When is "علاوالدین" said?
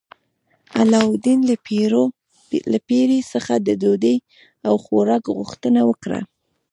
0.79-1.39